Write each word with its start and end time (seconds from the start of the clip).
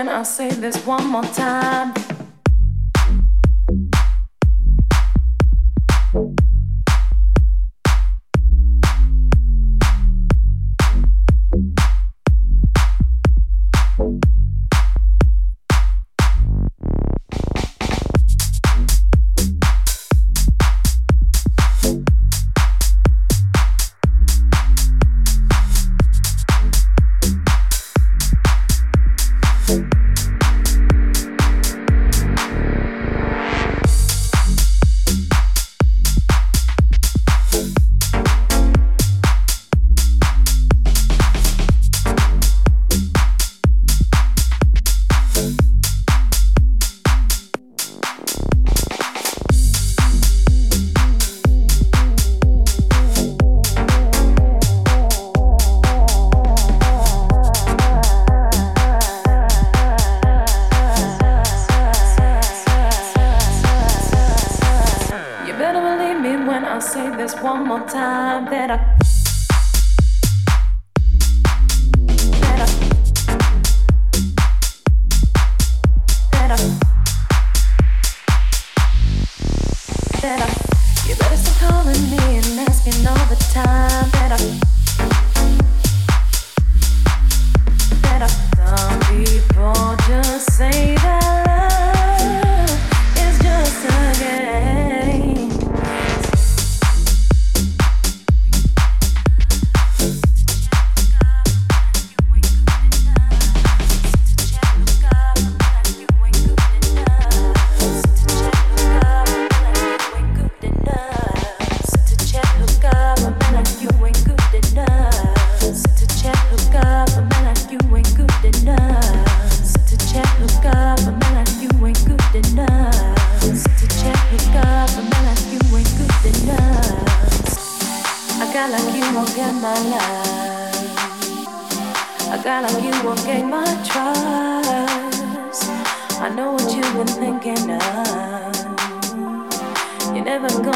when 0.00 0.08
I 0.08 0.22
say 0.22 0.48
this 0.48 0.78
one 0.86 1.06
more 1.08 1.24
time. 1.24 1.92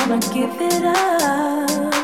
gonna 0.09 0.21
give 0.35 0.61
it 0.61 0.85
up. 0.85 1.95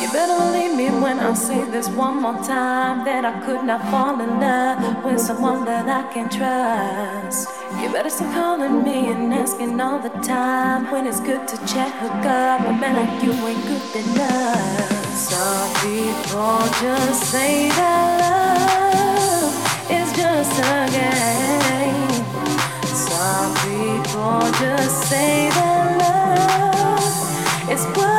You 0.00 0.08
better 0.12 0.36
believe 0.38 0.74
me 0.74 0.88
when 1.02 1.18
I 1.20 1.34
say 1.34 1.62
this 1.70 1.88
one 1.90 2.22
more 2.22 2.42
time 2.42 3.04
that 3.04 3.24
I 3.24 3.38
could 3.44 3.64
not 3.64 3.82
fall 3.90 4.18
in 4.20 4.40
love 4.40 5.04
with 5.04 5.20
someone 5.20 5.64
that 5.66 5.86
I 5.88 6.10
can 6.12 6.30
trust. 6.30 7.48
You 7.82 7.92
better 7.92 8.08
stop 8.08 8.32
calling 8.32 8.82
me 8.82 9.12
and 9.12 9.34
asking 9.34 9.78
all 9.80 9.98
the 9.98 10.08
time 10.22 10.90
when 10.90 11.06
it's 11.06 11.20
good 11.20 11.46
to 11.48 11.56
chat, 11.66 11.92
hook 12.00 12.24
up. 12.24 12.64
But 12.64 12.80
man, 12.80 12.96
like 12.96 13.22
you 13.22 13.32
ain't 13.32 13.62
good 13.66 13.96
enough. 14.06 15.14
Some 15.14 15.70
people 15.82 16.60
just 16.80 17.24
say 17.30 17.68
that 17.68 18.20
love 18.22 19.52
is 19.90 20.08
just 20.16 20.54
a 20.60 20.88
game. 20.96 22.24
Some 22.86 23.52
people 23.66 24.40
just 24.62 25.08
say 25.10 25.50
that 25.50 25.98
love. 26.00 26.77
It's 27.70 27.84
what 27.84 28.17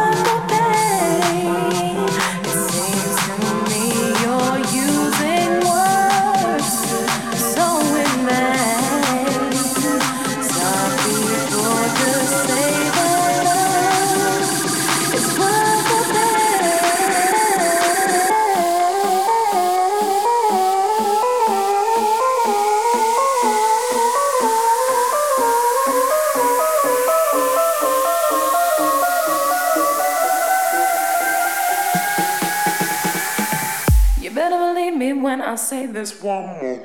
this 36.00 36.24
one. 36.24 36.80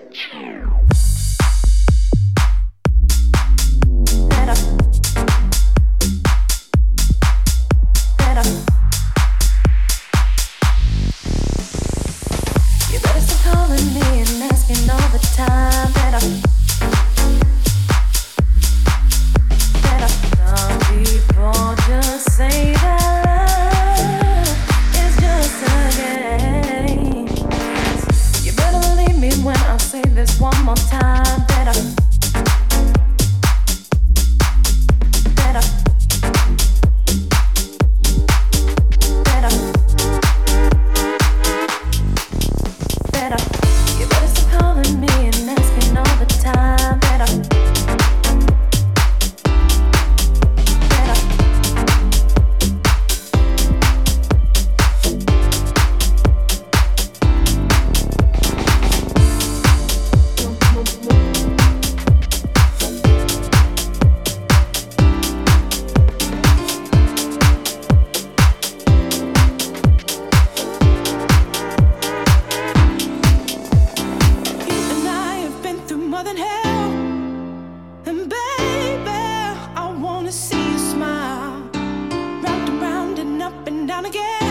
Again. 84.07 84.44